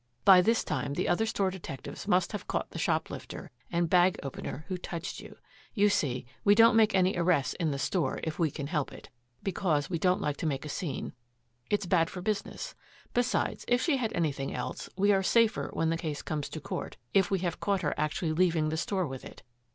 "By 0.25 0.41
this 0.41 0.63
time 0.63 0.95
the 0.95 1.07
other 1.07 1.27
store 1.27 1.51
detectives 1.51 2.07
must 2.07 2.31
have 2.31 2.47
caught 2.47 2.71
the 2.71 2.79
shoplifter 2.79 3.51
and 3.71 3.87
bag 3.87 4.19
opener 4.23 4.65
who 4.67 4.75
touched 4.75 5.19
you. 5.19 5.37
You 5.75 5.89
see, 5.89 6.25
we 6.43 6.55
don't 6.55 6.75
make 6.75 6.95
any 6.95 7.15
arrests 7.15 7.53
in 7.59 7.69
the 7.69 7.77
store 7.77 8.19
if 8.23 8.39
we 8.39 8.49
can 8.49 8.65
help 8.65 8.91
it, 8.91 9.11
because 9.43 9.91
we 9.91 9.99
don't 9.99 10.19
like 10.19 10.37
to 10.37 10.47
make 10.47 10.65
a 10.65 10.69
scene. 10.69 11.13
It's 11.69 11.85
bad 11.85 12.09
for 12.09 12.19
business. 12.23 12.73
Besides, 13.13 13.63
if 13.67 13.79
she 13.79 13.97
had 13.97 14.11
anything 14.13 14.55
else, 14.55 14.89
we 14.97 15.11
are 15.11 15.21
safer 15.21 15.69
when 15.71 15.91
the 15.91 15.97
case 15.97 16.23
comes 16.23 16.49
to 16.49 16.59
court, 16.59 16.97
if 17.13 17.29
we 17.29 17.37
have 17.41 17.59
caught 17.59 17.83
her 17.83 17.93
actually 17.95 18.31
leaving 18.31 18.69
the 18.69 18.77
store 18.77 19.05
with 19.05 19.23
it. 19.23 19.43